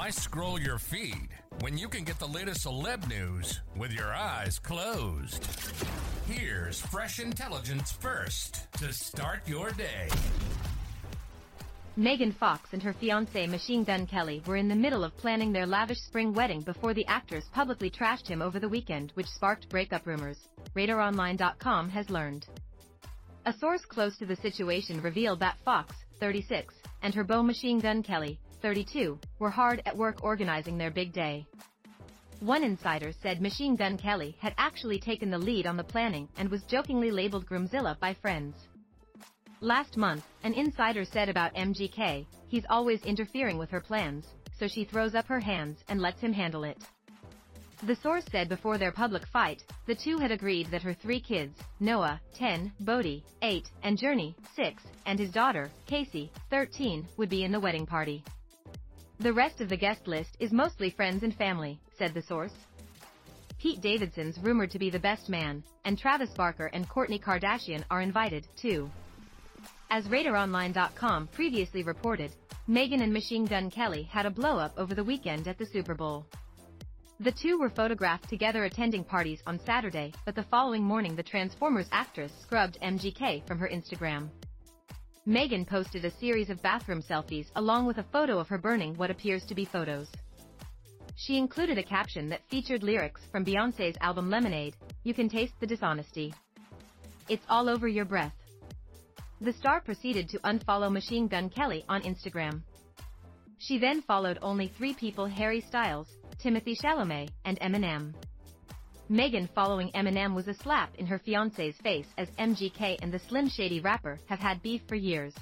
[0.00, 1.28] Why scroll your feed
[1.60, 5.46] when you can get the latest celeb news with your eyes closed?
[6.26, 10.08] Here's fresh intelligence first to start your day.
[11.98, 15.66] Megan Fox and her fiancé Machine Gun Kelly were in the middle of planning their
[15.66, 20.06] lavish spring wedding before the actress publicly trashed him over the weekend, which sparked breakup
[20.06, 20.38] rumors.
[20.74, 22.46] RadarOnline.com has learned.
[23.44, 28.02] A source close to the situation revealed that Fox, 36, and her beau Machine Gun
[28.02, 31.46] Kelly, 32, were hard at work organizing their big day.
[32.40, 36.48] One insider said Machine Gun Kelly had actually taken the lead on the planning and
[36.48, 38.56] was jokingly labeled Groomzilla by friends.
[39.60, 44.26] Last month, an insider said about MGK, he's always interfering with her plans,
[44.58, 46.78] so she throws up her hands and lets him handle it.
[47.82, 51.58] The source said before their public fight, the two had agreed that her three kids,
[51.78, 57.52] Noah, 10, Bodhi, 8, and Journey, 6, and his daughter, Casie, 13, would be in
[57.52, 58.22] the wedding party.
[59.20, 62.54] The rest of the guest list is mostly friends and family, said the source.
[63.58, 68.00] Pete Davidson's rumored to be the best man, and Travis Barker and Kourtney Kardashian are
[68.00, 68.90] invited, too.
[69.90, 72.32] As RadarOnline.com previously reported,
[72.66, 76.24] Megan and Machine Gun Kelly had a blow-up over the weekend at the Super Bowl.
[77.18, 81.90] The two were photographed together attending parties on Saturday, but the following morning the Transformers
[81.92, 84.30] actress scrubbed MGK from her Instagram.
[85.26, 89.10] Megan posted a series of bathroom selfies along with a photo of her burning what
[89.10, 90.08] appears to be photos.
[91.14, 95.66] She included a caption that featured lyrics from Beyoncé's album Lemonade, You can taste the
[95.66, 96.32] dishonesty.
[97.28, 98.34] It's all over your breath.
[99.42, 102.62] The star proceeded to unfollow Machine Gun Kelly on Instagram.
[103.58, 106.08] She then followed only three people Harry Styles,
[106.42, 108.14] Timothée Chalamet, and Eminem.
[109.12, 113.48] Megan following Eminem was a slap in her fiancé's face as MGK and the Slim
[113.48, 115.34] Shady rapper have had beef for years.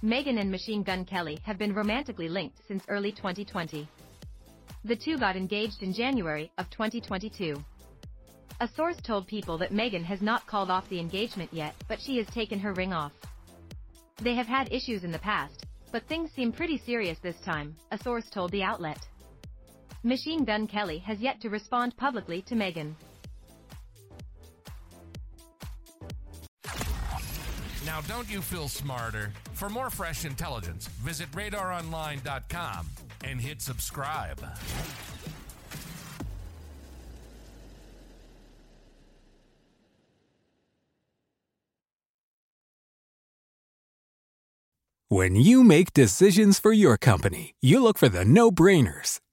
[0.00, 3.86] Megan and Machine Gun Kelly have been romantically linked since early 2020.
[4.86, 7.62] The two got engaged in January of 2022.
[8.60, 12.16] A source told People that Megan has not called off the engagement yet, but she
[12.16, 13.12] has taken her ring off.
[14.22, 17.98] They have had issues in the past, but things seem pretty serious this time, a
[17.98, 19.06] source told the outlet.
[20.04, 22.96] Machine Gun Kelly has yet to respond publicly to Megan.
[27.86, 29.32] Now, don't you feel smarter?
[29.54, 32.86] For more fresh intelligence, visit radaronline.com
[33.24, 34.40] and hit subscribe.
[45.12, 49.20] When you make decisions for your company, you look for the no brainers.